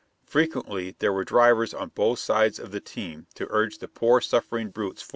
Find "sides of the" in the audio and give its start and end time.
2.17-2.79